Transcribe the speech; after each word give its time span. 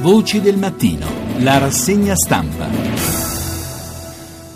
Voci 0.00 0.40
del 0.40 0.58
mattino, 0.58 1.06
la 1.38 1.56
rassegna 1.58 2.14
stampa. 2.14 2.93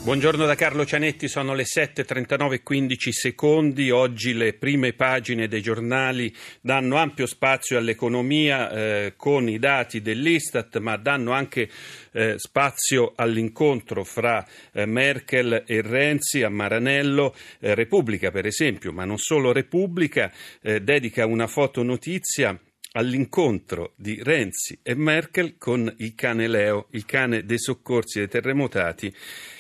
Buongiorno 0.09 0.47
da 0.47 0.55
Carlo 0.55 0.87
Cianetti, 0.87 1.29
sono 1.29 1.53
le 1.53 1.65
7.39 1.65 2.53
e 2.55 2.63
15 2.63 3.13
secondi. 3.13 3.91
Oggi 3.91 4.33
le 4.33 4.55
prime 4.55 4.95
pagine 4.95 5.49
dei 5.49 5.61
giornali 5.61 6.35
danno 6.63 6.97
ampio 6.97 7.27
spazio 7.27 7.77
all'economia 7.77 8.71
eh, 8.71 9.13
con 9.19 9.51
i 9.51 9.59
dati 9.59 10.01
dell'Istat, 10.01 10.79
ma 10.79 10.97
danno 10.97 11.33
anche 11.33 11.69
eh, 12.13 12.37
spazio 12.39 13.13
all'incontro 13.17 14.03
fra 14.03 14.43
eh, 14.73 14.87
Merkel 14.87 15.65
e 15.67 15.83
Renzi 15.83 16.43
a 16.43 16.49
Maranello. 16.49 17.35
Eh, 17.61 17.75
Repubblica, 17.75 18.31
per 18.31 18.47
esempio, 18.47 18.93
ma 18.93 19.05
non 19.05 19.19
solo 19.19 19.53
Repubblica, 19.53 20.33
eh, 20.63 20.81
dedica 20.81 21.27
una 21.27 21.47
fotonotizia 21.47 22.59
all'incontro 22.93 23.93
di 23.97 24.19
Renzi 24.23 24.79
e 24.83 24.95
Merkel 24.95 25.57
con 25.59 25.93
il 25.99 26.15
cane 26.15 26.49
Leo, 26.49 26.87
il 26.91 27.05
cane 27.05 27.45
dei 27.45 27.59
soccorsi 27.59 28.19
dei 28.19 28.29
terremotati 28.29 29.15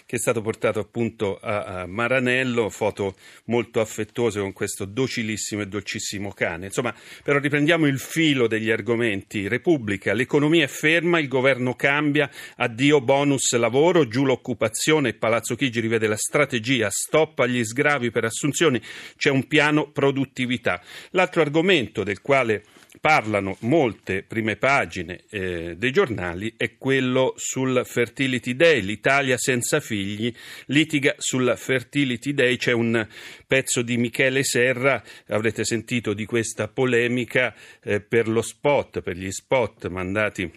che 0.09 0.17
è 0.17 0.19
stato 0.19 0.41
portato 0.41 0.81
appunto 0.81 1.39
a, 1.39 1.85
Maranello, 1.87 2.71
foto 2.71 3.15
molto 3.45 3.81
affettuose 3.81 4.41
con 4.41 4.55
questo 4.55 4.87
docilissimo 4.87 5.61
e 5.61 5.67
dolcissimo 5.67 6.33
cane. 6.33 6.65
Insomma, 6.65 6.95
però 7.23 7.39
riprendiamo 7.39 7.87
il 7.87 7.99
filo 7.99 8.47
degli 8.47 8.71
argomenti. 8.71 9.49
Repubblica, 9.49 10.15
l'economia 10.15 10.65
è 10.65 10.67
ferma, 10.67 11.19
il 11.19 11.29
governo 11.29 11.75
cambia, 11.75 12.31
addio 12.57 13.03
bonus 13.03 13.55
lavoro, 13.57 14.09
giù 14.09 14.25
l'occupazione, 14.25 15.13
Palazzo 15.13 15.55
Chigi 15.55 15.81
rivede 15.81 16.07
la 16.07 16.17
strategia, 16.17 16.89
stop 16.89 17.41
agli 17.41 17.63
sgravi 17.63 18.11
per 18.11 18.25
assunzioni, 18.25 18.81
c'è 19.15 19.29
un 19.29 19.47
piano 19.47 19.91
produttività. 19.91 20.81
L'altro 21.11 21.43
argomento 21.43 22.03
del 22.03 22.23
quale 22.23 22.65
parlano 23.01 23.57
molte 23.61 24.23
prime 24.23 24.57
pagine 24.57 25.25
eh, 25.31 25.75
dei 25.77 25.91
giornali 25.91 26.55
è 26.57 26.77
quello 26.77 27.35
sul 27.37 27.83
Fertility 27.85 28.55
Day. 28.55 28.81
L'Italia 28.81 29.37
senza 29.39 29.81
figli 29.81 30.33
litiga 30.67 31.15
sul 31.19 31.55
Fertility 31.57 32.35
Day. 32.35 32.57
C'è 32.57 32.73
un 32.73 33.07
pezzo 33.47 33.83
di 33.83 33.97
Michele 33.97 34.43
Serra, 34.45 35.03
avrete 35.29 35.65
sentito 35.65 36.13
di 36.13 36.25
questa 36.25 36.69
polemica 36.69 37.55
eh, 37.83 38.01
per 38.01 38.29
lo 38.29 38.43
spot, 38.43 39.01
per 39.01 39.17
gli 39.17 39.31
spot 39.31 39.89
mandati 39.89 40.51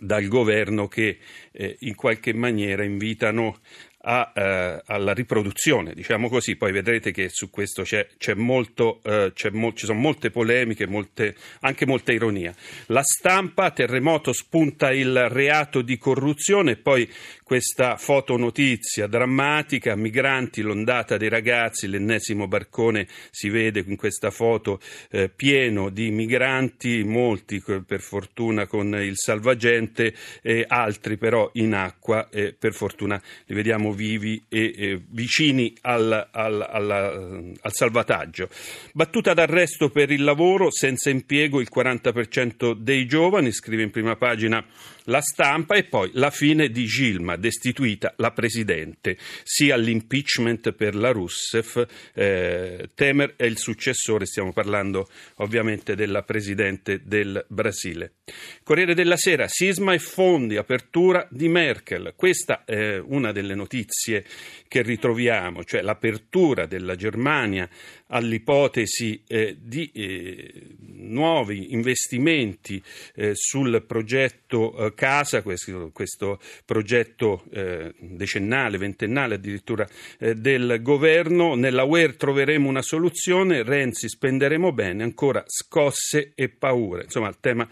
dal 0.00 0.26
governo 0.28 0.88
che 0.88 1.18
eh, 1.52 1.76
in 1.80 1.94
qualche 1.94 2.32
maniera 2.32 2.84
invitano 2.84 3.60
a, 4.02 4.32
eh, 4.34 4.82
alla 4.86 5.12
riproduzione, 5.12 5.92
diciamo 5.94 6.28
così. 6.28 6.56
Poi 6.56 6.72
vedrete 6.72 7.10
che 7.10 7.28
su 7.28 7.50
questo 7.50 7.82
c'è, 7.82 8.06
c'è 8.16 8.34
molto, 8.34 9.00
eh, 9.02 9.32
c'è 9.34 9.50
mo- 9.50 9.72
ci 9.72 9.86
sono 9.86 9.98
molte 9.98 10.30
polemiche, 10.30 10.86
molte, 10.86 11.34
anche 11.60 11.86
molta 11.86 12.12
ironia. 12.12 12.54
La 12.86 13.02
stampa, 13.02 13.70
terremoto 13.70 14.32
spunta 14.32 14.92
il 14.92 15.28
reato 15.28 15.82
di 15.82 15.98
corruzione, 15.98 16.76
poi 16.76 17.08
questa 17.42 17.96
fotonotizia 17.96 19.06
drammatica, 19.06 19.96
migranti, 19.96 20.62
l'ondata 20.62 21.16
dei 21.16 21.28
ragazzi, 21.28 21.88
l'ennesimo 21.88 22.46
barcone 22.46 23.08
si 23.30 23.48
vede 23.48 23.82
in 23.84 23.96
questa 23.96 24.30
foto 24.30 24.80
eh, 25.10 25.28
pieno 25.28 25.90
di 25.90 26.10
migranti, 26.10 27.02
molti 27.02 27.62
per 27.84 28.00
fortuna 28.00 28.66
con 28.66 28.94
il 28.94 29.16
salvagente, 29.16 30.14
e 30.42 30.64
altri 30.66 31.16
però 31.16 31.50
in 31.54 31.74
acqua, 31.74 32.28
e 32.30 32.54
per 32.56 32.72
fortuna 32.72 33.20
li 33.46 33.54
vediamo 33.54 33.89
vivi 33.92 34.42
e, 34.48 34.72
e 34.76 35.02
vicini 35.08 35.74
al, 35.82 36.28
al, 36.30 36.66
alla, 36.68 37.12
al 37.60 37.72
salvataggio. 37.72 38.48
Battuta 38.92 39.34
d'arresto 39.34 39.90
per 39.90 40.10
il 40.10 40.24
lavoro, 40.24 40.70
senza 40.70 41.10
impiego 41.10 41.60
il 41.60 41.68
40% 41.74 42.72
dei 42.72 43.06
giovani, 43.06 43.52
scrive 43.52 43.82
in 43.82 43.90
prima 43.90 44.16
pagina 44.16 44.64
la 45.04 45.20
stampa 45.20 45.74
e 45.76 45.84
poi 45.84 46.10
la 46.14 46.30
fine 46.30 46.70
di 46.70 46.84
Gilma, 46.84 47.36
destituita 47.36 48.14
la 48.16 48.30
Presidente, 48.32 49.16
sia 49.42 49.76
l'impeachment 49.76 50.72
per 50.72 50.94
la 50.94 51.10
Rousseff, 51.10 51.82
eh, 52.14 52.90
Temer 52.94 53.34
è 53.36 53.44
il 53.44 53.58
successore, 53.58 54.26
stiamo 54.26 54.52
parlando 54.52 55.08
ovviamente 55.36 55.94
della 55.94 56.22
Presidente 56.22 57.00
del 57.04 57.44
Brasile. 57.48 58.14
Corriere 58.62 58.94
della 58.94 59.16
Sera, 59.16 59.48
sisma 59.48 59.92
e 59.92 59.98
fondi, 59.98 60.56
apertura 60.56 61.26
di 61.30 61.48
Merkel, 61.48 62.14
questa 62.16 62.64
è 62.64 62.98
una 62.98 63.32
delle 63.32 63.54
notizie 63.54 64.24
che 64.68 64.82
ritroviamo, 64.82 65.64
cioè 65.64 65.82
l'apertura 65.82 66.66
della 66.66 66.94
Germania 66.94 67.68
all'ipotesi 68.10 69.22
eh, 69.26 69.56
di 69.60 69.90
eh, 69.92 70.76
nuovi 70.78 71.72
investimenti 71.72 72.82
eh, 73.14 73.32
sul 73.34 73.84
progetto 73.86 74.76
eh, 74.76 74.94
Casa, 75.00 75.40
questo, 75.40 75.88
questo 75.94 76.38
progetto 76.66 77.44
eh, 77.52 77.94
decennale, 77.98 78.76
ventennale 78.76 79.36
addirittura 79.36 79.88
eh, 80.18 80.34
del 80.34 80.80
governo. 80.82 81.54
Nella 81.54 81.84
UER 81.84 82.16
troveremo 82.16 82.68
una 82.68 82.82
soluzione, 82.82 83.62
Renzi 83.62 84.10
spenderemo 84.10 84.72
bene, 84.72 85.02
ancora 85.02 85.42
scosse 85.46 86.32
e 86.34 86.50
paure. 86.50 87.04
Insomma, 87.04 87.28
il 87.28 87.38
tema 87.40 87.66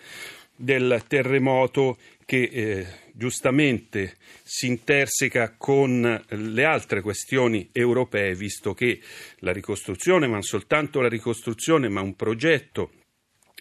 del 0.56 1.04
terremoto 1.06 1.98
che 2.24 2.48
eh, 2.50 2.86
giustamente 3.12 4.16
si 4.42 4.66
interseca 4.66 5.54
con 5.54 6.24
le 6.28 6.64
altre 6.64 7.02
questioni 7.02 7.68
europee, 7.72 8.34
visto 8.36 8.72
che 8.72 9.00
la 9.40 9.52
ricostruzione, 9.52 10.26
ma 10.28 10.32
non 10.32 10.42
soltanto 10.42 11.02
la 11.02 11.10
ricostruzione, 11.10 11.90
ma 11.90 12.00
un 12.00 12.16
progetto 12.16 12.90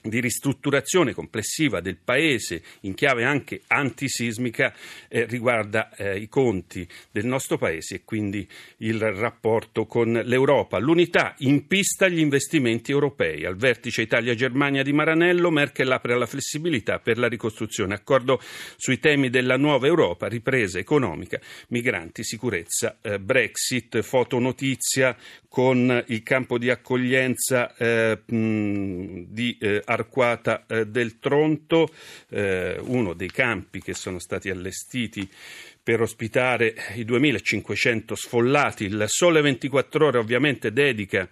di 0.01 0.19
ristrutturazione 0.19 1.13
complessiva 1.13 1.81
del 1.81 1.97
paese 1.97 2.61
in 2.81 2.93
chiave 2.93 3.23
anche 3.23 3.61
antisismica 3.67 4.73
eh, 5.07 5.25
riguarda 5.25 5.93
eh, 5.95 6.17
i 6.17 6.27
conti 6.27 6.87
del 7.11 7.25
nostro 7.25 7.57
paese 7.57 7.95
e 7.95 8.01
quindi 8.03 8.47
il 8.77 8.99
rapporto 8.99 9.85
con 9.85 10.11
l'Europa. 10.11 10.77
L'unità 10.77 11.35
in 11.39 11.67
pista 11.67 12.07
gli 12.07 12.19
investimenti 12.19 12.91
europei. 12.91 13.45
Al 13.45 13.55
vertice 13.55 14.01
Italia-Germania 14.01 14.83
di 14.83 14.93
Maranello 14.93 15.49
Merkel 15.49 15.91
apre 15.91 16.13
alla 16.13 16.25
flessibilità 16.25 16.99
per 16.99 17.17
la 17.17 17.27
ricostruzione. 17.27 17.93
Accordo 17.93 18.39
sui 18.75 18.99
temi 18.99 19.29
della 19.29 19.57
nuova 19.57 19.87
Europa, 19.87 20.27
ripresa 20.27 20.79
economica, 20.79 21.39
migranti, 21.69 22.23
sicurezza, 22.23 22.97
eh, 23.01 23.19
Brexit, 23.19 24.01
fotonotizia 24.01 25.15
con 25.49 26.03
il 26.07 26.23
campo 26.23 26.57
di 26.57 26.69
accoglienza 26.69 27.75
eh, 27.75 28.19
mh, 28.25 29.23
di 29.29 29.57
eh, 29.59 29.81
Arquata 29.87 30.65
eh, 30.67 30.85
del 30.85 31.17
Tronto, 31.19 31.89
eh, 32.29 32.77
uno 32.81 33.13
dei 33.13 33.31
campi 33.31 33.81
che 33.81 33.93
sono 33.93 34.19
stati 34.19 34.49
allestiti 34.49 35.27
per 35.81 36.01
ospitare 36.01 36.75
i 36.95 37.05
2500 37.05 38.15
sfollati. 38.15 38.83
Il 38.83 39.05
Sole 39.07 39.39
24 39.39 40.07
Ore 40.07 40.17
ovviamente 40.17 40.73
dedica 40.73 41.27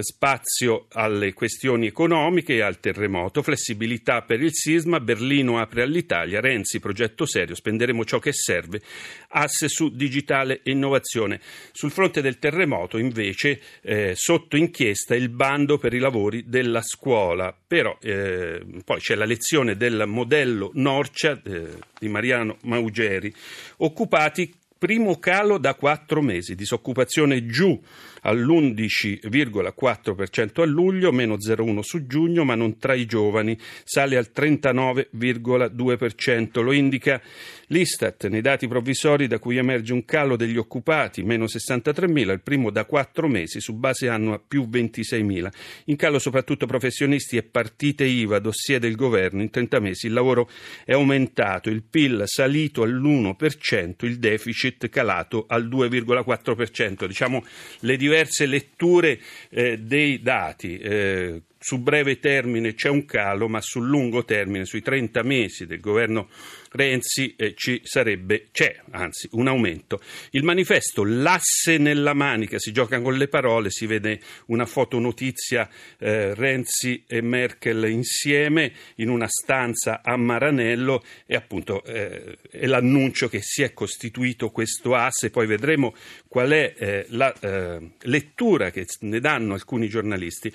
spazio 0.00 0.86
alle 0.92 1.32
questioni 1.34 1.86
economiche 1.86 2.54
e 2.54 2.62
al 2.62 2.80
terremoto, 2.80 3.42
flessibilità 3.42 4.22
per 4.22 4.40
il 4.40 4.52
sisma, 4.52 5.00
Berlino 5.00 5.58
apre 5.58 5.82
all'Italia, 5.82 6.40
Renzi 6.40 6.80
progetto 6.80 7.26
serio, 7.26 7.54
spenderemo 7.54 8.04
ciò 8.04 8.18
che 8.18 8.32
serve, 8.32 8.80
asse 9.28 9.68
su 9.68 9.90
digitale 9.90 10.60
e 10.62 10.70
innovazione. 10.70 11.40
Sul 11.72 11.90
fronte 11.90 12.22
del 12.22 12.38
terremoto 12.38 12.96
invece 12.96 13.60
eh, 13.82 14.14
sotto 14.14 14.56
inchiesta 14.56 15.14
il 15.14 15.28
bando 15.28 15.76
per 15.76 15.92
i 15.92 15.98
lavori 15.98 16.44
della 16.46 16.82
scuola, 16.82 17.54
però 17.66 17.96
eh, 18.00 18.62
poi 18.84 18.98
c'è 18.98 19.14
la 19.14 19.26
lezione 19.26 19.76
del 19.76 20.04
modello 20.06 20.70
Norcia 20.74 21.40
eh, 21.42 21.68
di 21.98 22.08
Mariano 22.08 22.56
Maugeri, 22.62 23.32
occupati 23.78 24.52
primo 24.82 25.18
calo 25.20 25.58
da 25.58 25.74
quattro 25.74 26.20
mesi, 26.22 26.56
disoccupazione 26.56 27.46
giù 27.46 27.80
all'11,4% 28.22 30.60
a 30.60 30.64
luglio, 30.64 31.12
meno 31.12 31.36
0,1 31.36 31.80
su 31.80 32.06
giugno, 32.06 32.44
ma 32.44 32.54
non 32.54 32.78
tra 32.78 32.94
i 32.94 33.04
giovani, 33.06 33.58
sale 33.84 34.16
al 34.16 34.30
39,2%. 34.34 36.62
Lo 36.62 36.72
indica 36.72 37.20
l'Istat 37.66 38.28
nei 38.28 38.40
dati 38.40 38.66
provvisori 38.68 39.26
da 39.26 39.38
cui 39.38 39.56
emerge 39.56 39.92
un 39.92 40.04
calo 40.04 40.36
degli 40.36 40.56
occupati, 40.56 41.22
meno 41.22 41.46
63.000, 41.46 42.30
il 42.30 42.40
primo 42.40 42.70
da 42.70 42.84
quattro 42.84 43.28
mesi, 43.28 43.60
su 43.60 43.74
base 43.74 44.08
annua 44.08 44.40
più 44.46 44.68
26.000. 44.70 45.48
In 45.86 45.96
calo 45.96 46.18
soprattutto 46.18 46.66
professionisti 46.66 47.36
e 47.36 47.42
partite 47.42 48.04
IVA, 48.04 48.38
dossier 48.38 48.78
del 48.78 48.94
governo. 48.96 49.40
In 49.42 49.50
30 49.50 49.80
mesi 49.80 50.06
il 50.06 50.12
lavoro 50.12 50.48
è 50.84 50.92
aumentato, 50.92 51.70
il 51.70 51.82
PIL 51.82 52.22
salito 52.26 52.82
all'1%, 52.82 54.04
il 54.04 54.18
deficit 54.18 54.88
calato 54.88 55.46
al 55.48 55.68
2,4%. 55.68 57.06
Diciamo 57.06 57.44
le 57.80 57.96
diverse 57.96 58.11
diverse 58.12 58.44
letture 58.44 59.18
eh, 59.48 59.78
dei 59.78 60.20
dati. 60.20 60.78
Eh, 60.78 61.42
su 61.58 61.78
breve 61.78 62.18
termine 62.18 62.74
c'è 62.74 62.90
un 62.90 63.06
calo, 63.06 63.48
ma 63.48 63.60
sul 63.62 63.86
lungo 63.86 64.24
termine, 64.24 64.66
sui 64.66 64.82
30 64.82 65.22
mesi 65.22 65.64
del 65.64 65.80
governo 65.80 66.28
Renzi, 66.72 67.34
eh, 67.36 67.54
ci 67.54 67.80
sarebbe, 67.84 68.48
c'è 68.50 68.80
anzi 68.90 69.28
un 69.32 69.48
aumento. 69.48 70.00
Il 70.30 70.42
manifesto 70.42 71.04
L'asse 71.04 71.78
nella 71.78 72.14
manica, 72.14 72.58
si 72.58 72.72
gioca 72.72 73.00
con 73.00 73.14
le 73.16 73.28
parole, 73.28 73.70
si 73.70 73.86
vede 73.86 74.20
una 74.46 74.66
fotonotizia 74.66 75.68
eh, 75.98 76.34
Renzi 76.34 77.04
e 77.06 77.20
Merkel 77.20 77.88
insieme 77.90 78.72
in 78.96 79.08
una 79.08 79.28
stanza 79.28 80.00
a 80.02 80.16
Maranello 80.16 81.04
e 81.26 81.34
appunto 81.34 81.84
eh, 81.84 82.38
è 82.50 82.66
l'annuncio 82.66 83.28
che 83.28 83.40
si 83.42 83.62
è 83.62 83.72
costituito 83.72 84.50
questo 84.50 84.94
asse, 84.94 85.30
poi 85.30 85.46
vedremo 85.46 85.94
qual 86.28 86.50
è 86.50 86.74
eh, 86.76 87.06
la 87.10 87.32
eh, 87.40 87.90
lettura 88.02 88.70
che 88.70 88.86
ne 89.00 89.20
danno 89.20 89.54
alcuni 89.54 89.88
giornalisti. 89.88 90.52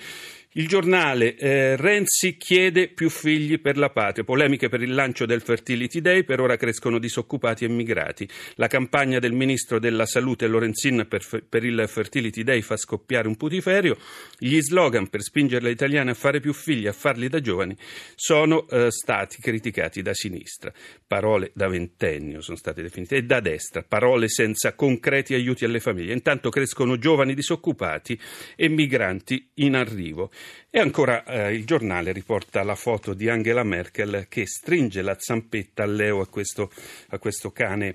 Il 0.52 0.66
giornale 0.66 1.36
eh, 1.36 1.76
Renzi 1.76 2.36
chiede 2.36 2.88
più 2.88 3.10
figli 3.10 3.60
per 3.60 3.76
la 3.76 3.90
patria, 3.90 4.24
polemiche 4.24 4.68
per 4.68 4.82
il 4.82 4.94
lancio 4.94 5.26
del 5.26 5.42
Fertility 5.42 6.00
Day, 6.08 6.24
per 6.24 6.40
ora 6.40 6.56
crescono 6.56 6.98
disoccupati 6.98 7.64
e 7.64 7.68
immigrati. 7.68 8.26
La 8.54 8.66
campagna 8.66 9.18
del 9.18 9.32
ministro 9.32 9.78
della 9.78 10.06
salute 10.06 10.46
Lorenzin 10.46 11.04
per, 11.06 11.22
per 11.46 11.64
il 11.64 11.84
Fertility 11.86 12.42
Day 12.42 12.62
fa 12.62 12.78
scoppiare 12.78 13.28
un 13.28 13.36
putiferio. 13.36 13.98
Gli 14.38 14.58
slogan 14.62 15.08
per 15.08 15.20
spingere 15.20 15.64
le 15.64 15.70
italiane 15.70 16.12
a 16.12 16.14
fare 16.14 16.40
più 16.40 16.54
figli, 16.54 16.86
a 16.86 16.92
farli 16.92 17.28
da 17.28 17.40
giovani, 17.40 17.76
sono 18.14 18.66
eh, 18.68 18.90
stati 18.90 19.42
criticati 19.42 20.00
da 20.00 20.14
sinistra. 20.14 20.72
Parole 21.06 21.50
da 21.52 21.68
ventennio 21.68 22.40
sono 22.40 22.56
state 22.56 22.80
definite 22.80 23.16
e 23.16 23.22
da 23.24 23.40
destra, 23.40 23.82
parole 23.82 24.30
senza 24.30 24.72
concreti 24.72 25.34
aiuti 25.34 25.66
alle 25.66 25.80
famiglie. 25.80 26.14
Intanto 26.14 26.48
crescono 26.48 26.96
giovani 26.96 27.34
disoccupati 27.34 28.18
e 28.56 28.68
migranti 28.68 29.50
in 29.56 29.74
arrivo. 29.74 30.30
E 30.70 30.80
ancora 30.80 31.24
eh, 31.24 31.54
il 31.54 31.64
giornale 31.64 32.12
riporta 32.12 32.62
la 32.62 32.74
foto 32.74 33.14
di 33.14 33.28
Angela 33.30 33.62
Merkel 33.62 34.26
che 34.28 34.46
stringe 34.46 35.00
la 35.00 35.16
zampetta 35.18 35.82
a 35.82 35.86
Leo 35.86 36.20
a 36.20 36.26
questo, 36.26 36.70
a 37.08 37.18
questo 37.18 37.50
cane 37.52 37.94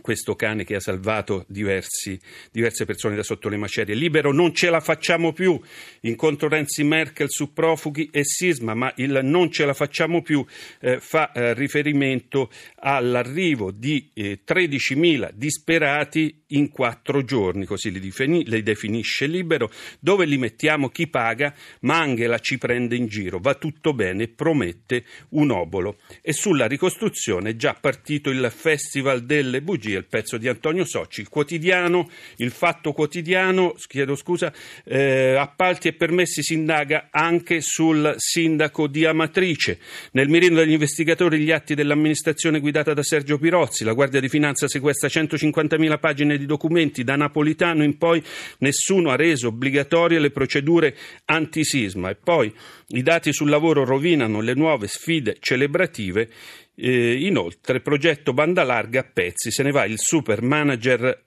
questo 0.00 0.34
cane 0.34 0.64
che 0.64 0.74
ha 0.74 0.80
salvato 0.80 1.44
diversi, 1.48 2.18
diverse 2.50 2.84
persone 2.84 3.16
da 3.16 3.22
sotto 3.22 3.48
le 3.48 3.56
macerie. 3.56 3.94
Libero 3.94 4.32
non 4.32 4.54
ce 4.54 4.70
la 4.70 4.80
facciamo 4.80 5.32
più. 5.32 5.58
Incontro 6.00 6.48
Renzi 6.48 6.84
Merkel 6.84 7.30
su 7.30 7.52
profughi 7.52 8.08
e 8.12 8.24
sisma, 8.24 8.74
ma 8.74 8.92
il 8.96 9.20
non 9.22 9.50
ce 9.50 9.64
la 9.64 9.74
facciamo 9.74 10.22
più 10.22 10.44
eh, 10.80 11.00
fa 11.00 11.32
eh, 11.32 11.54
riferimento 11.54 12.50
all'arrivo 12.76 13.70
di 13.70 14.10
eh, 14.14 14.40
13.000 14.46 15.30
disperati 15.32 16.42
in 16.48 16.70
quattro 16.70 17.24
giorni, 17.24 17.64
così 17.64 17.90
li, 17.90 18.00
defini- 18.00 18.44
li, 18.46 18.62
definisce 18.62 19.26
Libero. 19.26 19.70
Dove 19.98 20.24
li 20.26 20.38
mettiamo? 20.38 20.88
Chi 20.88 21.08
paga? 21.08 21.54
Ma 21.80 22.00
Angela 22.00 22.38
ci 22.38 22.58
prende 22.58 22.96
in 22.96 23.06
giro. 23.06 23.38
Va 23.38 23.54
tutto 23.54 23.94
bene, 23.94 24.28
promette 24.28 25.04
un 25.30 25.50
obolo. 25.50 25.98
E 26.20 26.32
sulla 26.32 26.66
ricostruzione 26.66 27.50
è 27.50 27.56
già 27.56 27.74
partito 27.74 28.30
il 28.30 28.52
Festival 28.54 29.24
delle 29.24 29.62
Bugie 29.62 29.83
Bugie, 29.84 29.98
il 29.98 30.06
pezzo 30.06 30.38
di 30.38 30.48
Antonio 30.48 30.84
Socci, 30.84 31.20
il 31.20 31.28
quotidiano, 31.28 32.08
il 32.36 32.50
fatto 32.50 32.92
quotidiano, 32.92 33.74
chiedo 33.86 34.16
scusa, 34.16 34.52
eh, 34.84 35.34
appalti 35.34 35.88
e 35.88 35.92
permessi 35.92 36.42
si 36.42 36.54
indaga 36.54 37.08
anche 37.10 37.60
sul 37.60 38.14
sindaco 38.16 38.86
di 38.86 39.04
Amatrice. 39.04 39.78
Nel 40.12 40.28
mirino 40.28 40.56
degli 40.56 40.72
investigatori 40.72 41.38
gli 41.38 41.50
atti 41.50 41.74
dell'amministrazione 41.74 42.60
guidata 42.60 42.94
da 42.94 43.02
Sergio 43.02 43.38
Pirozzi, 43.38 43.84
la 43.84 43.92
Guardia 43.92 44.20
di 44.20 44.28
Finanza 44.28 44.68
sequestra 44.68 45.08
150.000 45.08 45.98
pagine 45.98 46.38
di 46.38 46.46
documenti, 46.46 47.04
da 47.04 47.16
Napolitano 47.16 47.84
in 47.84 47.98
poi 47.98 48.22
nessuno 48.58 49.10
ha 49.10 49.16
reso 49.16 49.48
obbligatorie 49.48 50.18
le 50.18 50.30
procedure 50.30 50.96
antisisma 51.26 52.10
e 52.10 52.14
poi 52.14 52.52
i 52.88 53.02
dati 53.02 53.32
sul 53.32 53.50
lavoro 53.50 53.84
rovinano 53.84 54.40
le 54.40 54.54
nuove 54.54 54.86
sfide 54.86 55.36
celebrative 55.40 56.28
eh, 56.76 57.24
inoltre, 57.24 57.80
progetto 57.80 58.32
banda 58.32 58.64
larga 58.64 59.00
a 59.00 59.04
pezzi, 59.04 59.50
se 59.50 59.62
ne 59.62 59.70
va 59.70 59.84
il 59.84 59.98
super 59.98 60.42
manager 60.42 61.22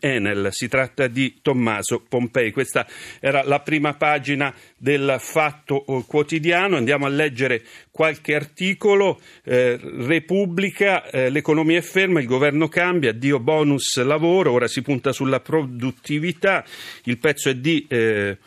Enel, 0.00 0.48
si 0.50 0.68
tratta 0.68 1.06
di 1.08 1.40
Tommaso 1.42 2.02
Pompei. 2.08 2.52
Questa 2.52 2.86
era 3.20 3.42
la 3.42 3.60
prima 3.60 3.94
pagina 3.94 4.54
del 4.76 5.16
Fatto 5.18 5.84
Quotidiano. 6.06 6.76
Andiamo 6.76 7.04
a 7.06 7.10
leggere 7.10 7.62
qualche 7.90 8.34
articolo. 8.34 9.20
Eh, 9.44 9.78
Repubblica, 9.82 11.08
eh, 11.10 11.28
l'economia 11.28 11.78
è 11.78 11.82
ferma, 11.82 12.20
il 12.20 12.26
governo 12.26 12.68
cambia, 12.68 13.12
Dio 13.12 13.38
bonus 13.40 14.02
lavoro, 14.02 14.52
ora 14.52 14.68
si 14.68 14.80
punta 14.80 15.12
sulla 15.12 15.40
produttività. 15.40 16.64
Il 17.04 17.18
pezzo 17.18 17.50
è 17.50 17.54
di. 17.54 17.86
Eh, 17.88 18.38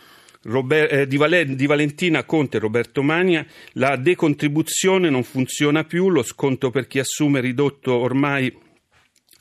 Robert, 0.48 0.92
eh, 0.92 1.08
di, 1.08 1.18
Valen, 1.18 1.56
di, 1.56 1.66
Valentina 1.66 2.24
Conte 2.24 2.58
e 2.58 2.60
Roberto 2.60 3.04
Mania, 3.04 3.46
la 3.74 3.96
decontribuzione 3.96 5.10
non 5.10 5.24
funziona 5.24 5.84
più, 5.84 6.10
lo 6.10 6.24
sconto 6.24 6.70
per 6.70 6.88
chi 6.88 7.00
assume 7.00 7.40
è 7.40 7.42
ridotto 7.42 7.94
ormai 7.94 8.66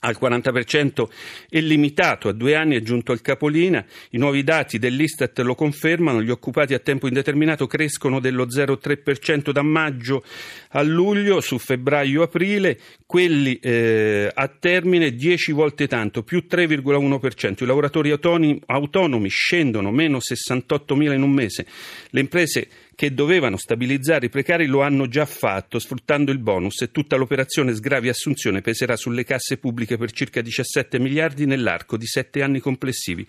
al 0.06 0.16
40% 0.20 1.04
è 1.48 1.60
limitato 1.60 2.28
a 2.28 2.32
due 2.32 2.54
anni, 2.54 2.76
è 2.76 2.82
giunto 2.82 3.10
al 3.12 3.20
capolina. 3.20 3.84
I 4.10 4.18
nuovi 4.18 4.44
dati 4.44 4.78
dell'Istat 4.78 5.38
lo 5.40 5.54
confermano, 5.54 6.22
gli 6.22 6.30
occupati 6.30 6.74
a 6.74 6.78
tempo 6.78 7.08
indeterminato 7.08 7.66
crescono 7.66 8.20
dello 8.20 8.46
0,3% 8.46 9.50
da 9.50 9.62
maggio 9.62 10.22
a 10.70 10.82
luglio, 10.82 11.40
su 11.40 11.58
febbraio-aprile, 11.58 12.78
quelli 13.04 13.58
eh, 13.60 14.30
a 14.32 14.48
termine 14.48 15.14
10 15.14 15.52
volte 15.52 15.88
tanto, 15.88 16.22
più 16.22 16.44
3,1%. 16.48 17.62
I 17.62 17.66
lavoratori 17.66 18.10
autonomi, 18.10 18.60
autonomi 18.66 19.28
scendono, 19.28 19.90
meno 19.90 20.18
68.000 20.18 21.12
in 21.12 21.22
un 21.22 21.32
mese. 21.32 21.66
Le 22.10 22.20
imprese 22.20 22.68
che 22.96 23.12
dovevano 23.12 23.58
stabilizzare 23.58 24.26
i 24.26 24.30
precari 24.30 24.64
lo 24.64 24.80
hanno 24.80 25.06
già 25.06 25.26
fatto 25.26 25.78
sfruttando 25.78 26.32
il 26.32 26.38
bonus 26.38 26.80
e 26.80 26.90
tutta 26.90 27.16
l'operazione 27.16 27.74
sgravi 27.74 28.08
assunzione 28.08 28.62
peserà 28.62 28.96
sulle 28.96 29.22
casse 29.22 29.58
pubbliche 29.58 29.98
per 29.98 30.10
circa 30.12 30.40
17 30.40 30.98
miliardi 30.98 31.44
nell'arco 31.44 31.98
di 31.98 32.06
sette 32.06 32.42
anni 32.42 32.58
complessivi, 32.58 33.26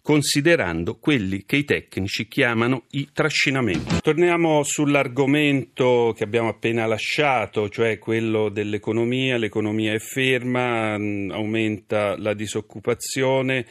considerando 0.00 0.98
quelli 0.98 1.44
che 1.44 1.56
i 1.56 1.64
tecnici 1.64 2.28
chiamano 2.28 2.84
i 2.92 3.08
trascinamenti. 3.12 4.00
Torniamo 4.00 4.62
sull'argomento 4.62 6.14
che 6.16 6.22
abbiamo 6.22 6.48
appena 6.48 6.86
lasciato, 6.86 7.68
cioè 7.68 7.98
quello 7.98 8.48
dell'economia. 8.48 9.36
L'economia 9.36 9.94
è 9.94 9.98
ferma, 9.98 10.94
aumenta 10.94 12.16
la 12.16 12.34
disoccupazione, 12.34 13.66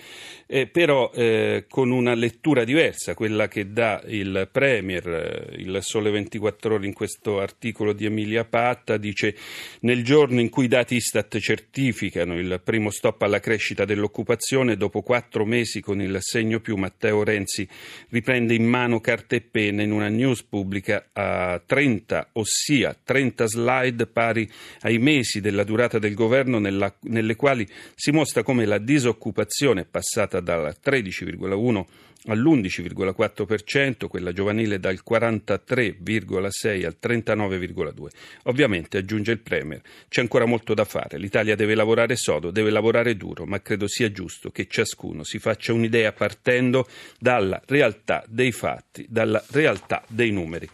eh, 0.45 0.67
però 0.67 1.09
eh, 1.13 1.65
con 1.69 1.91
una 1.91 2.13
lettura 2.13 2.65
diversa, 2.65 3.13
quella 3.13 3.47
che 3.47 3.71
dà 3.71 4.03
il 4.07 4.50
Premier 4.51 5.37
il 5.57 5.78
Sole 5.81 6.12
24 6.12 6.75
Ore 6.75 6.86
in 6.86 6.94
questo 6.94 7.39
articolo 7.39 7.94
di 7.94 8.06
Emilia 8.06 8.45
Patta 8.45 8.98
dice 8.98 9.36
nel 9.81 10.04
giorno 10.04 10.39
in 10.39 10.50
cui 10.50 10.66
i 10.66 10.68
dati 10.68 10.95
Istat 10.95 11.38
certificano 11.39 12.38
il 12.38 12.62
primo 12.63 12.89
stop 12.89 13.22
alla 13.22 13.39
crescita 13.39 13.86
dell'occupazione, 13.86 14.78
dopo 14.78 15.01
quattro 15.01 15.45
mesi 15.45 15.81
con 15.81 16.01
il 16.01 16.18
segno 16.19 16.60
più 16.60 16.75
Matteo 16.75 17.24
Renzi 17.24 17.68
riprende 18.10 18.53
in 18.53 18.65
mano 18.65 19.00
carta 19.00 19.36
e 19.36 19.41
penna 19.41 19.84
in 19.84 19.91
una 19.91 20.10
news 20.10 20.44
pubblica 20.44 21.10
a 21.13 21.62
30, 21.65 22.29
ossia 22.34 22.98
30 23.01 23.46
slide 23.46 24.08
pari 24.08 24.50
ai 24.82 24.98
mesi 24.98 25.41
della 25.41 25.63
durata 25.63 26.00
del 26.00 26.13
governo 26.13 26.60
nella, 26.60 26.94
nelle 27.01 27.36
quali 27.36 27.67
si 27.96 28.12
mostra 28.12 28.44
come 28.44 28.65
la 28.65 28.77
disoccupazione 28.77 29.82
è 29.82 29.86
passata 29.86 30.39
dal 30.39 30.75
13,1 30.84 31.86
all'11,4%, 32.25 34.07
quella 34.07 34.33
giovanile 34.33 34.79
dal 34.79 35.00
43,6 35.07 36.86
al 36.86 36.97
39,2. 37.01 38.07
Ovviamente, 38.43 38.97
aggiunge 38.97 39.31
il 39.31 39.39
Premier, 39.39 39.81
c'è 40.09 40.21
ancora 40.21 40.45
molto 40.45 40.74
da 40.74 40.86
fare. 40.86 41.17
L'Italia 41.17 41.55
deve 41.55 41.75
lavorare 41.75 42.15
sodo, 42.15 42.51
deve 42.51 42.69
lavorare 42.69 43.15
duro, 43.15 43.45
ma 43.45 43.62
credo 43.62 43.88
sia 43.88 44.12
giusto 44.12 44.51
che 44.51 44.67
ciascuno 44.67 45.24
si 45.24 45.39
faccia 45.39 45.74
un'idea 45.74 46.12
partendo 46.12 46.88
dalla 47.19 47.62
realtà 47.65 48.24
dei 48.27 48.51
fatti, 48.51 49.05
dalla 49.09 49.43
realtà 49.51 50.03
dei 50.07 50.31
numeri. 50.31 50.69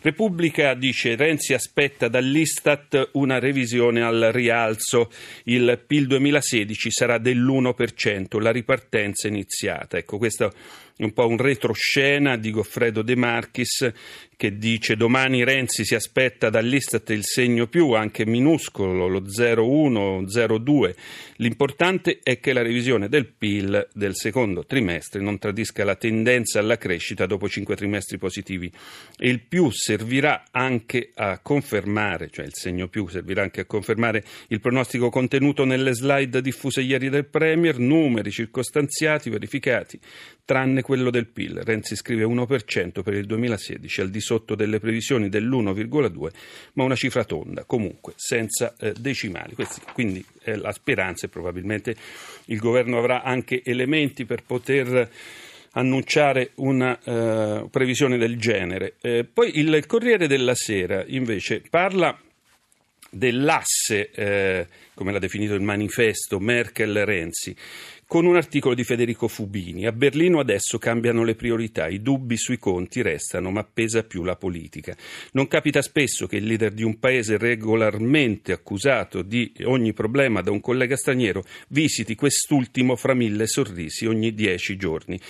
Repubblica 0.00 0.74
dice 0.74 1.16
Renzi 1.16 1.54
aspetta 1.54 2.06
dall'Istat 2.06 3.10
una 3.14 3.40
revisione 3.40 4.00
al 4.00 4.30
rialzo, 4.32 5.10
il 5.44 5.82
PIL 5.84 6.06
2016 6.06 6.90
sarà 6.92 7.18
dell'1%, 7.18 8.40
la 8.40 8.52
ripartenza 8.52 9.26
è 9.26 9.30
iniziata. 9.30 9.98
Ecco, 9.98 10.16
questo 10.16 10.52
è 10.96 11.02
un 11.02 11.12
po' 11.12 11.26
un 11.26 11.36
retroscena 11.36 12.36
di 12.36 12.52
Goffredo 12.52 13.02
De 13.02 13.16
Marchis 13.16 13.92
che 14.38 14.56
dice 14.56 14.94
domani 14.94 15.42
Renzi 15.42 15.84
si 15.84 15.96
aspetta 15.96 16.48
dall'Istat 16.48 17.10
il 17.10 17.24
segno 17.24 17.66
più, 17.66 17.90
anche 17.90 18.24
minuscolo, 18.24 19.08
lo 19.08 19.22
0,1, 19.22 20.22
0,2. 20.26 20.94
L'importante 21.38 22.20
è 22.22 22.38
che 22.38 22.52
la 22.52 22.62
revisione 22.62 23.08
del 23.08 23.26
PIL 23.26 23.88
del 23.92 24.14
secondo 24.14 24.64
trimestre 24.64 25.20
non 25.20 25.38
tradisca 25.38 25.82
la 25.82 25.96
tendenza 25.96 26.60
alla 26.60 26.78
crescita 26.78 27.26
dopo 27.26 27.48
cinque 27.48 27.74
trimestri 27.74 28.16
positivi. 28.16 28.70
Il 29.16 29.40
più 29.40 29.70
servirà 29.70 30.44
anche 30.52 31.10
a 31.16 31.40
confermare, 31.40 32.30
cioè 32.30 32.46
il 32.46 32.54
segno 32.54 32.86
più 32.86 33.08
servirà 33.08 33.42
anche 33.42 33.62
a 33.62 33.64
confermare 33.64 34.22
il 34.50 34.60
pronostico 34.60 35.10
contenuto 35.10 35.64
nelle 35.64 35.94
slide 35.94 36.40
diffuse 36.40 36.80
ieri 36.80 37.08
del 37.08 37.26
Premier, 37.26 37.76
numeri 37.80 38.30
circostanziati, 38.30 39.30
verificati, 39.30 39.98
tranne 40.44 40.82
quello 40.82 41.10
del 41.10 41.26
PIL. 41.26 41.60
Renzi 41.64 41.96
scrive 41.96 42.22
1% 42.22 43.02
per 43.02 43.14
il 43.14 43.26
2016 43.26 44.00
al 44.00 44.10
di 44.10 44.26
sotto 44.28 44.54
delle 44.54 44.78
previsioni 44.78 45.30
dell'1,2, 45.30 46.28
ma 46.74 46.84
una 46.84 46.94
cifra 46.94 47.24
tonda, 47.24 47.64
comunque 47.64 48.12
senza 48.16 48.74
eh, 48.78 48.92
decimali. 48.98 49.54
Questi, 49.54 49.80
quindi 49.94 50.22
è 50.42 50.54
la 50.54 50.72
speranza 50.72 51.24
e 51.24 51.30
probabilmente 51.30 51.96
il 52.46 52.58
governo 52.58 52.98
avrà 52.98 53.22
anche 53.22 53.62
elementi 53.64 54.26
per 54.26 54.42
poter 54.44 55.10
annunciare 55.72 56.50
una 56.56 56.98
uh, 57.02 57.70
previsione 57.70 58.18
del 58.18 58.38
genere. 58.38 58.96
Eh, 59.00 59.24
poi 59.24 59.58
il 59.58 59.86
Corriere 59.86 60.26
della 60.26 60.54
Sera 60.54 61.04
invece 61.06 61.62
parla 61.70 62.18
dell'asse, 63.10 64.10
eh, 64.10 64.66
come 64.92 65.12
l'ha 65.12 65.18
definito 65.18 65.54
il 65.54 65.62
manifesto 65.62 66.38
Merkel-Renzi, 66.38 67.56
con 68.08 68.24
un 68.24 68.36
articolo 68.36 68.74
di 68.74 68.84
Federico 68.84 69.28
Fubini. 69.28 69.84
A 69.84 69.92
Berlino 69.92 70.40
adesso 70.40 70.78
cambiano 70.78 71.24
le 71.24 71.34
priorità, 71.34 71.88
i 71.88 72.00
dubbi 72.00 72.38
sui 72.38 72.58
conti 72.58 73.02
restano, 73.02 73.50
ma 73.50 73.62
pesa 73.70 74.02
più 74.02 74.24
la 74.24 74.34
politica. 74.34 74.96
Non 75.32 75.46
capita 75.46 75.82
spesso 75.82 76.26
che 76.26 76.36
il 76.36 76.46
leader 76.46 76.72
di 76.72 76.82
un 76.82 76.98
paese 76.98 77.36
regolarmente 77.36 78.52
accusato 78.52 79.20
di 79.20 79.52
ogni 79.64 79.92
problema 79.92 80.40
da 80.40 80.50
un 80.50 80.60
collega 80.62 80.96
straniero 80.96 81.44
visiti 81.68 82.14
quest'ultimo 82.14 82.96
fra 82.96 83.12
mille 83.12 83.46
sorrisi 83.46 84.06
ogni 84.06 84.32
dieci 84.32 84.78
giorni. 84.78 85.20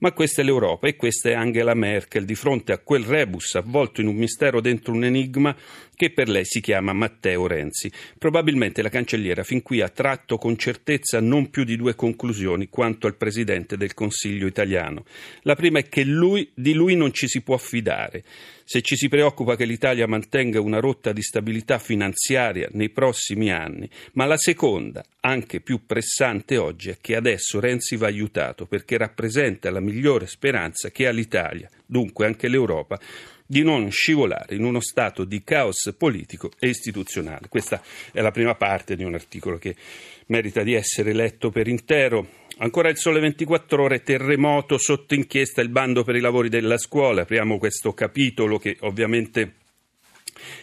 Ma 0.00 0.12
questa 0.12 0.42
è 0.42 0.44
l'Europa 0.44 0.86
e 0.86 0.94
questa 0.94 1.28
è 1.28 1.32
Angela 1.32 1.74
Merkel 1.74 2.24
di 2.24 2.36
fronte 2.36 2.70
a 2.70 2.78
quel 2.78 3.02
rebus 3.02 3.56
avvolto 3.56 4.00
in 4.00 4.06
un 4.06 4.14
mistero 4.14 4.60
dentro 4.60 4.92
un 4.92 5.02
enigma 5.02 5.56
che 5.96 6.12
per 6.12 6.28
lei 6.28 6.44
si 6.44 6.60
chiama 6.60 6.92
Matteo 6.92 7.48
Renzi. 7.48 7.90
Probabilmente 8.16 8.80
la 8.80 8.90
cancelliera 8.90 9.42
fin 9.42 9.60
qui 9.60 9.80
ha 9.80 9.88
tratto 9.88 10.38
con 10.38 10.56
certezza 10.56 11.20
non 11.20 11.50
più 11.50 11.64
di 11.64 11.74
due 11.74 11.96
conclusioni 11.96 12.68
quanto 12.68 13.08
al 13.08 13.16
presidente 13.16 13.76
del 13.76 13.94
Consiglio 13.94 14.46
italiano. 14.46 15.04
La 15.42 15.56
prima 15.56 15.80
è 15.80 15.88
che 15.88 16.04
lui, 16.04 16.48
di 16.54 16.74
lui 16.74 16.94
non 16.94 17.12
ci 17.12 17.26
si 17.26 17.40
può 17.40 17.56
fidare. 17.56 18.22
Se 18.70 18.82
ci 18.82 18.96
si 18.96 19.08
preoccupa 19.08 19.56
che 19.56 19.64
l'Italia 19.64 20.06
mantenga 20.06 20.60
una 20.60 20.78
rotta 20.78 21.14
di 21.14 21.22
stabilità 21.22 21.78
finanziaria 21.78 22.68
nei 22.72 22.90
prossimi 22.90 23.50
anni, 23.50 23.88
ma 24.12 24.26
la 24.26 24.36
seconda, 24.36 25.02
anche 25.20 25.60
più 25.60 25.86
pressante 25.86 26.58
oggi, 26.58 26.90
è 26.90 26.98
che 27.00 27.16
adesso 27.16 27.60
Renzi 27.60 27.96
va 27.96 28.08
aiutato 28.08 28.66
perché 28.66 28.98
rappresenta 28.98 29.70
la 29.70 29.80
migliore 29.80 30.26
speranza 30.26 30.90
che 30.90 31.06
ha 31.06 31.12
l'Italia, 31.12 31.70
dunque 31.86 32.26
anche 32.26 32.46
l'Europa, 32.46 33.00
di 33.46 33.62
non 33.62 33.90
scivolare 33.90 34.54
in 34.54 34.64
uno 34.64 34.80
stato 34.80 35.24
di 35.24 35.42
caos 35.42 35.94
politico 35.96 36.50
e 36.58 36.68
istituzionale. 36.68 37.48
Questa 37.48 37.80
è 38.12 38.20
la 38.20 38.32
prima 38.32 38.54
parte 38.54 38.96
di 38.96 39.02
un 39.02 39.14
articolo 39.14 39.56
che 39.56 39.74
merita 40.26 40.62
di 40.62 40.74
essere 40.74 41.14
letto 41.14 41.48
per 41.48 41.68
intero. 41.68 42.28
Ancora 42.60 42.88
il 42.88 42.96
sole 42.96 43.20
24 43.20 43.84
ore, 43.84 44.02
terremoto 44.02 44.78
sotto 44.78 45.14
inchiesta 45.14 45.60
il 45.60 45.68
bando 45.68 46.02
per 46.02 46.16
i 46.16 46.20
lavori 46.20 46.48
della 46.48 46.76
scuola. 46.76 47.22
Apriamo 47.22 47.56
questo 47.56 47.92
capitolo 47.94 48.58
che 48.58 48.76
ovviamente 48.80 49.54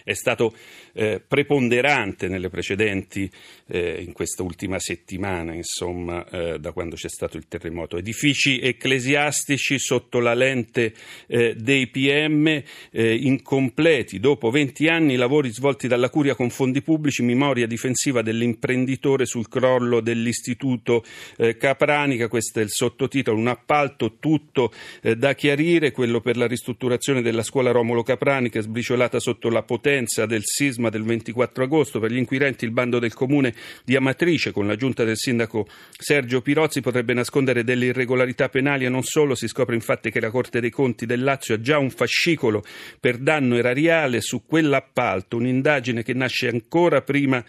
è 0.03 0.11
stato 0.11 0.53
eh, 0.95 1.21
preponderante 1.25 2.29
nelle 2.29 2.49
precedenti, 2.49 3.29
eh, 3.67 4.01
in 4.01 4.13
questa 4.13 4.43
ultima 4.43 4.79
settimana, 4.79 5.53
insomma, 5.53 6.25
eh, 6.29 6.59
da 6.59 6.71
quando 6.71 6.95
c'è 6.95 7.09
stato 7.09 7.35
il 7.35 7.47
terremoto. 7.47 7.97
Edifici 7.97 8.59
ecclesiastici 8.59 9.77
sotto 9.77 10.19
la 10.19 10.33
lente 10.33 10.93
eh, 11.27 11.53
dei 11.55 11.87
PM 11.87 12.47
eh, 12.47 13.15
incompleti. 13.15 14.19
Dopo 14.19 14.49
20 14.49 14.87
anni 14.87 15.15
lavori 15.17 15.51
svolti 15.51 15.87
dalla 15.87 16.09
Curia 16.09 16.33
con 16.33 16.49
fondi 16.49 16.81
pubblici, 16.81 17.23
memoria 17.23 17.67
difensiva 17.67 18.21
dell'imprenditore 18.21 19.25
sul 19.25 19.49
crollo 19.49 19.99
dell'istituto 19.99 21.03
eh, 21.37 21.57
Capranica, 21.57 22.29
questo 22.29 22.59
è 22.59 22.63
il 22.63 22.71
sottotitolo, 22.71 23.37
un 23.37 23.47
appalto 23.47 24.17
tutto 24.19 24.71
da 25.17 25.33
chiarire, 25.33 25.91
quello 25.91 26.21
per 26.21 26.37
la 26.37 26.47
ristrutturazione 26.47 27.21
della 27.21 27.43
scuola 27.43 27.71
Romolo 27.71 28.03
Capranica, 28.03 28.61
sbriciolata 28.61 29.19
sotto 29.19 29.49
la 29.49 29.63
potenza 29.63 30.25
del 30.25 30.43
sisma 30.43 30.84
sisma 30.85 30.89
del 30.89 31.03
24 31.03 31.63
agosto. 31.63 31.99
Per 31.99 32.11
gli 32.11 32.17
inquirenti 32.17 32.65
il 32.65 32.71
bando 32.71 32.99
del 32.99 33.13
comune 33.13 33.53
di 33.83 33.95
Amatrice 33.95 34.51
con 34.51 34.67
l'aggiunta 34.67 35.03
del 35.03 35.17
sindaco 35.17 35.67
Sergio 35.97 36.41
Pirozzi 36.41 36.81
potrebbe 36.81 37.13
nascondere 37.13 37.63
delle 37.63 37.85
irregolarità 37.85 38.49
penali 38.49 38.85
e 38.85 38.89
non 38.89 39.03
solo. 39.03 39.35
Si 39.35 39.47
scopre 39.47 39.75
infatti 39.75 40.11
che 40.11 40.19
la 40.19 40.29
Corte 40.29 40.59
dei 40.59 40.69
Conti 40.69 41.05
del 41.05 41.23
Lazio 41.23 41.55
ha 41.55 41.61
già 41.61 41.77
un 41.77 41.89
fascicolo 41.89 42.63
per 42.99 43.17
danno 43.17 43.55
erariale 43.57 44.21
su 44.21 44.43
quell'appalto, 44.45 45.37
un'indagine 45.37 46.03
che 46.03 46.13
nasce 46.13 46.47
ancora 46.47 47.01
prima 47.01 47.43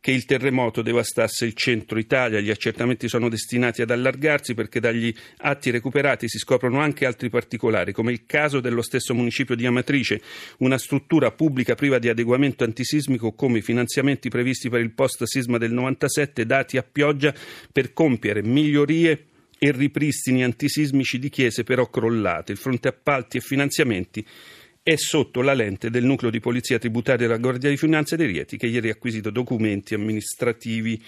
che 0.00 0.10
il 0.10 0.24
terremoto 0.24 0.82
devastasse 0.82 1.44
il 1.44 1.54
centro 1.54 1.98
Italia. 1.98 2.40
Gli 2.40 2.50
accertamenti 2.50 3.08
sono 3.08 3.28
destinati 3.28 3.82
ad 3.82 3.90
allargarsi 3.90 4.54
perché 4.54 4.80
dagli 4.80 5.14
atti 5.38 5.70
recuperati 5.70 6.28
si 6.28 6.38
scoprono 6.38 6.80
anche 6.80 7.04
altri 7.06 7.28
particolari, 7.28 7.92
come 7.92 8.12
il 8.12 8.24
caso 8.24 8.60
dello 8.60 8.82
stesso 8.82 9.14
municipio 9.14 9.54
di 9.54 9.66
Amatrice, 9.66 10.20
una 10.58 10.78
struttura 10.78 11.30
pubblica 11.30 11.74
priva 11.74 11.98
di 11.98 12.08
adeguamento 12.08 12.64
antisismico 12.64 13.32
come 13.32 13.58
i 13.58 13.62
finanziamenti 13.62 14.30
previsti 14.30 14.70
per 14.70 14.80
il 14.80 14.92
post 14.92 15.22
sisma 15.24 15.58
del 15.58 15.72
97 15.72 16.46
dati 16.46 16.78
a 16.78 16.82
pioggia 16.82 17.34
per 17.70 17.92
compiere 17.92 18.42
migliorie 18.42 19.26
e 19.62 19.72
ripristini 19.72 20.42
antisismici 20.42 21.18
di 21.18 21.28
chiese 21.28 21.64
però 21.64 21.88
crollate. 21.90 22.52
Il 22.52 22.58
fronte 22.58 22.88
appalti 22.88 23.36
e 23.36 23.40
finanziamenti 23.40 24.26
è 24.90 24.96
sotto 24.96 25.40
la 25.40 25.54
lente 25.54 25.88
del 25.88 26.02
nucleo 26.02 26.32
di 26.32 26.40
polizia 26.40 26.80
tributaria 26.80 27.28
della 27.28 27.38
Guardia 27.38 27.70
di 27.70 27.76
Finanza 27.76 28.16
di 28.16 28.24
Rieti 28.24 28.56
che 28.56 28.66
ieri 28.66 28.88
ha 28.88 28.92
acquisito 28.92 29.30
documenti 29.30 29.94
amministrativi 29.94 31.00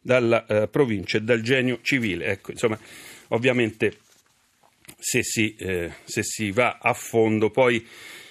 dalla 0.00 0.46
eh, 0.46 0.68
provincia 0.68 1.18
e 1.18 1.22
dal 1.22 1.40
genio 1.40 1.80
civile. 1.82 2.26
Ecco, 2.26 2.52
insomma, 2.52 2.78
ovviamente 3.28 3.98
se 4.96 5.24
si, 5.24 5.56
eh, 5.56 5.90
se 6.04 6.22
si 6.22 6.52
va 6.52 6.78
a 6.80 6.92
fondo 6.92 7.50
poi 7.50 7.84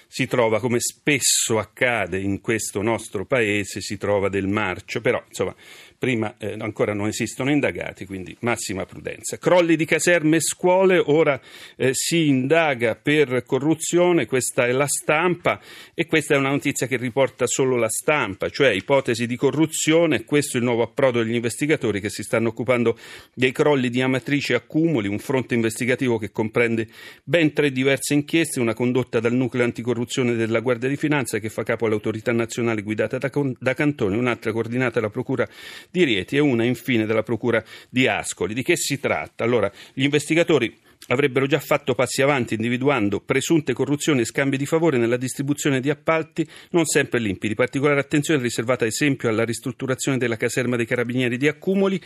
si 0.08 0.28
trova, 0.28 0.62
come 0.62 0.80
spesso 0.80 1.60
accade 1.60 2.18
in 2.18 2.40
questo 2.40 2.82
nostro 2.82 3.26
paese, 3.26 3.82
si 3.82 3.98
trova 3.98 4.30
del 4.30 4.48
marcio, 4.48 5.02
però 5.02 5.22
insomma 5.28 5.54
prima 5.98 6.36
eh, 6.38 6.56
ancora 6.60 6.94
non 6.94 7.08
esistono 7.08 7.52
indagati, 7.52 8.06
quindi 8.06 8.36
massima 8.42 8.86
prudenza. 8.86 9.38
Crolli 9.38 9.76
di 9.76 9.86
caserme 9.86 10.38
e 10.38 10.42
scuole, 10.42 10.98
ora 10.98 11.40
eh, 11.76 11.92
si 11.94 12.28
indaga 12.28 12.96
per 12.96 13.44
corruzione, 13.46 14.26
questa 14.26 14.66
è 14.66 14.72
la 14.72 14.88
stampa 14.88 15.60
e 15.94 16.06
questa 16.06 16.36
è 16.36 16.38
una 16.38 16.50
notizia 16.50 16.88
che 16.88 16.98
riporta 16.98 17.48
solo 17.48 17.76
la 17.78 17.90
stampa, 17.90 18.50
cioè 18.50 18.70
ipotesi 18.70 19.26
di 19.26 19.36
corruzione, 19.36 20.24
questo 20.24 20.58
è 20.58 20.60
il 20.60 20.66
nuovo 20.66 20.84
approdo 20.84 21.24
degli 21.24 21.36
investigatori 21.36 22.00
che 22.02 22.10
si 22.10 22.24
stanno 22.24 22.50
occupando 22.50 22.98
dei 23.34 23.52
crolli 23.52 23.90
di 23.90 24.02
Amatrice 24.02 24.54
accumuli, 24.56 25.08
un 25.08 25.20
fronte 25.20 25.56
investigativo 25.56 26.18
che 26.18 26.32
comprende 26.32 26.88
ben 27.24 27.54
tre 27.54 27.72
diverse 27.72 28.14
inchieste, 28.14 28.60
una 28.60 28.74
condotta 28.74 29.20
dal 29.20 29.34
nucleo 29.34 29.64
anticorruzione 29.64 30.36
della 30.36 30.60
Guardia 30.60 30.90
di 30.90 30.98
Finanza 30.98 31.40
che 31.40 31.50
fa 31.50 31.64
capo 31.64 31.86
all'autorità 31.86 32.32
nazionale 32.32 32.82
guidata 32.82 33.18
da, 33.18 33.32
da 33.60 33.74
Cantone, 33.74 34.18
un'altra 34.18 34.52
coordinata 34.52 35.00
dalla 35.00 35.10
Procura 35.10 35.48
di 35.92 36.04
Rieti 36.04 36.36
e 36.36 36.40
una 36.40 36.64
infine 36.64 37.06
della 37.06 37.24
Procura 37.24 37.64
di 37.90 38.08
Ascoli. 38.08 38.54
Di 38.54 38.64
che 38.64 38.76
si 38.76 39.00
tratta? 39.00 39.44
Allora, 39.44 39.72
gli 39.94 40.04
investigatori 40.04 40.76
avrebbero 41.08 41.46
già 41.46 41.60
fatto 41.60 41.94
passi 41.94 42.22
avanti 42.22 42.56
individuando 42.56 43.20
presunte 43.20 43.74
corruzioni 43.74 44.22
e 44.22 44.26
scambi 44.26 44.58
di 44.58 44.66
favore 44.66 44.98
nella 44.98 45.18
distribuzione 45.18 45.80
di 45.80 45.90
appalti 45.90 46.48
non 46.72 46.86
sempre 46.86 47.20
limpidi. 47.20 47.54
Particolare 47.54 48.00
attenzione 48.00 48.42
riservata 48.42 48.86
ad 48.86 48.92
esempio 48.92 49.30
alla 49.30 49.44
ristrutturazione 49.44 50.18
della 50.18 50.38
caserma 50.38 50.76
dei 50.76 50.86
carabinieri 50.86 51.38
di 51.38 51.48
Accumoli, 51.48 52.02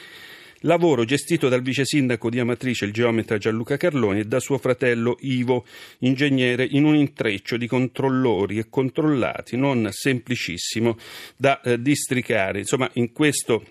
lavoro 0.62 1.06
gestito 1.06 1.50
dal 1.50 1.62
vice 1.62 1.86
sindaco 1.86 2.30
di 2.30 2.40
Amatrice, 2.40 2.86
il 2.86 2.94
geometra 2.94 3.38
Gianluca 3.38 3.78
Carloni, 3.78 4.20
e 4.20 4.26
da 4.26 4.40
suo 4.40 4.58
fratello 4.58 5.18
Ivo, 5.22 5.66
ingegnere, 6.00 6.68
in 6.70 6.84
un 6.86 6.96
intreccio 6.96 7.58
di 7.58 7.68
controllori 7.68 8.58
e 8.58 8.70
controllati 8.70 9.58
non 9.58 9.88
semplicissimo 9.92 10.98
da 11.36 11.62
eh, 11.62 11.82
districare. 11.82 12.60
Insomma, 12.60 12.90
in 12.94 13.12
questo 13.12 13.64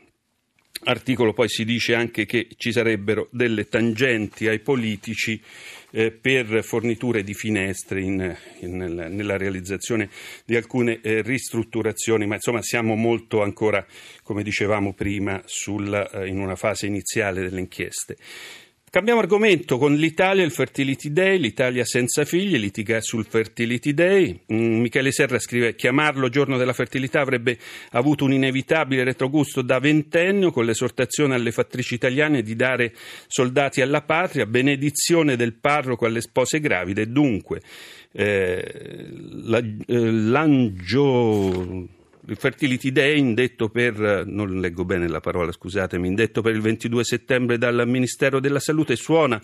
articolo 0.85 1.33
poi 1.33 1.49
si 1.49 1.65
dice 1.65 1.95
anche 1.95 2.25
che 2.27 2.49
ci 2.57 2.73
sarebbero 2.73 3.29
delle 3.31 3.69
tangenti 3.69 4.49
ai 4.49 4.61
politici 4.61 5.41
eh, 5.91 6.11
per 6.11 6.63
forniture 6.63 7.23
di 7.23 7.35
finestre 7.35 8.01
in, 8.01 8.37
in, 8.61 8.77
nella 8.77 9.37
realizzazione 9.37 10.11
di 10.45 10.57
alcune 10.57 11.01
eh, 11.01 11.23
ristrutturazioni, 11.23 12.27
ma 12.27 12.35
insomma 12.35 12.63
siamo 12.63 12.95
molto 12.95 13.43
ancora, 13.43 13.85
come 14.23 14.43
dicevamo 14.43 14.93
prima, 14.93 15.43
sul, 15.47 15.93
eh, 16.13 16.27
in 16.27 16.39
una 16.39 16.57
fase 16.57 16.87
iniziale 16.87 17.43
delle 17.43 17.61
inchieste. 17.61 18.17
Cambiamo 18.91 19.21
argomento 19.21 19.77
con 19.77 19.95
l'Italia, 19.97 20.43
il 20.43 20.51
Fertility 20.51 21.13
Day, 21.13 21.39
l'Italia 21.39 21.85
senza 21.85 22.25
figli, 22.25 22.57
litiga 22.57 23.03
sul 23.03 23.27
Fertility 23.27 23.93
Day. 23.93 24.41
Mm, 24.51 24.81
Michele 24.81 25.13
Serra 25.13 25.39
scrive 25.39 25.75
chiamarlo 25.75 26.31
giorno 26.31 26.57
della 26.57 26.73
fertilità 26.73 27.21
avrebbe 27.21 27.59
avuto 27.91 28.25
un 28.25 28.33
inevitabile 28.33 29.05
retrogusto 29.05 29.61
da 29.61 29.79
ventennio 29.79 30.51
con 30.51 30.65
l'esortazione 30.65 31.35
alle 31.35 31.53
fattrici 31.53 31.93
italiane 31.95 32.41
di 32.41 32.57
dare 32.57 32.95
soldati 33.27 33.83
alla 33.83 34.01
patria, 34.01 34.47
benedizione 34.47 35.37
del 35.37 35.53
parroco 35.53 36.07
alle 36.07 36.23
spose 36.23 36.59
gravide, 36.59 37.13
dunque 37.13 37.61
eh, 38.13 39.07
la, 39.43 39.59
eh, 39.59 40.11
l'angio 40.11 41.97
il 42.29 42.37
Fertility 42.37 42.93
Day, 42.93 43.19
indetto 43.19 43.69
per, 43.69 44.25
non 44.27 44.61
leggo 44.61 44.85
bene 44.85 45.09
la 45.09 45.21
parola, 45.21 45.51
scusatemi, 45.51 46.07
indetto 46.07 46.43
per 46.43 46.55
il 46.55 46.61
22 46.61 47.05
settembre 47.05 47.59
dal 47.59 47.85
Ministero 47.87 48.39
della 48.39 48.61
Salute, 48.61 48.97
suona 48.97 49.41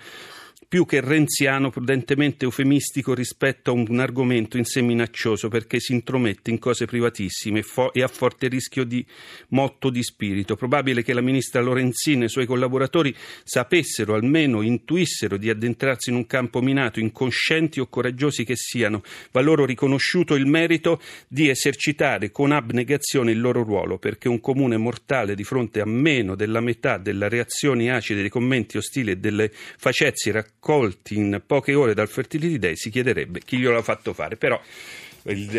più 0.75 0.87
che 0.87 1.00
renziano, 1.00 1.71
prudentemente 1.71 2.47
eufemistico 2.47 3.14
rispetto 3.14 3.71
a 3.71 3.75
un 3.75 4.00
argomento 4.00 4.57
in 4.57 4.64
sé 4.64 4.81
minaccioso 4.81 5.47
perché 5.47 5.78
si 5.78 5.93
intromette 5.93 6.50
in 6.50 6.59
cose 6.59 6.85
privatissime 6.85 7.62
e, 7.93 8.02
a 8.02 8.09
forte 8.09 8.49
rischio 8.49 8.83
di 8.83 9.07
motto 9.50 9.88
di 9.88 10.02
spirito. 10.02 10.57
Probabile 10.57 11.04
che 11.04 11.12
la 11.12 11.21
ministra 11.21 11.61
Lorenzini 11.61 12.23
e 12.23 12.25
i 12.25 12.28
suoi 12.28 12.47
collaboratori 12.47 13.14
sapessero, 13.45 14.14
almeno 14.14 14.62
intuissero 14.62 15.37
di 15.37 15.49
addentrarsi 15.49 16.11
in 16.11 16.16
un 16.16 16.26
campo 16.26 16.61
minato, 16.61 16.99
incoscienti 16.99 17.78
o 17.78 17.87
coraggiosi 17.87 18.43
che 18.43 18.57
siano, 18.57 19.04
va 19.31 19.43
loro 19.43 19.64
riconosciuto 19.64 20.35
il 20.35 20.47
merito 20.47 21.00
di 21.28 21.49
esercitare 21.49 22.33
con 22.33 22.50
abnegazione 22.50 23.31
il 23.31 23.40
loro 23.40 23.62
ruolo, 23.62 23.99
perché 23.99 24.28
un 24.28 24.40
comune 24.40 24.76
mortale 24.76 25.37
di 25.37 25.45
fronte 25.45 25.81
a 25.81 25.87
meno 25.87 26.35
della 26.35 26.59
metà 26.59 26.99
delle 26.99 27.28
reazioni 27.28 27.93
acide, 27.93 28.23
dei 28.23 28.28
commenti 28.28 28.76
ostili 28.76 29.12
e 29.12 29.19
delle 29.19 29.52
facezie 29.52 30.33
raccolte 30.33 30.62
raccolti 30.64 31.16
in 31.16 31.42
poche 31.47 31.75
ore 31.75 31.92
dal 31.92 32.09
Fertility 32.09 32.59
Day, 32.59 32.76
si 32.76 32.88
chiederebbe 32.88 33.40
chi 33.44 33.59
glielo 33.59 33.76
ha 33.76 33.83
fatto 33.83 34.14
fare. 34.14 34.37
Però 34.37 34.59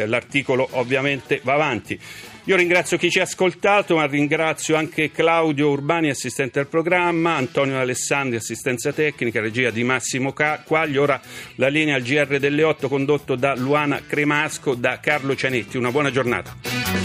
l'articolo 0.05 0.67
ovviamente 0.71 1.39
va 1.43 1.53
avanti. 1.53 1.99
Io 2.45 2.55
ringrazio 2.55 2.97
chi 2.97 3.09
ci 3.09 3.19
ha 3.19 3.23
ascoltato, 3.23 3.95
ma 3.95 4.05
ringrazio 4.05 4.75
anche 4.75 5.11
Claudio 5.11 5.69
Urbani, 5.69 6.09
assistente 6.09 6.59
al 6.59 6.67
programma, 6.67 7.35
Antonio 7.35 7.79
Alessandri, 7.79 8.37
assistenza 8.37 8.91
tecnica, 8.91 9.41
regia 9.41 9.69
di 9.69 9.83
Massimo 9.83 10.33
Quaglio. 10.33 11.01
Ora 11.01 11.21
la 11.55 11.67
linea 11.67 11.95
al 11.95 12.01
GR 12.01 12.39
delle 12.39 12.63
8 12.63 12.87
condotto 12.87 13.35
da 13.35 13.55
Luana 13.55 14.01
Cremasco, 14.05 14.75
da 14.75 14.99
Carlo 14.99 15.35
Cianetti. 15.35 15.77
Una 15.77 15.91
buona 15.91 16.11
giornata. 16.11 17.04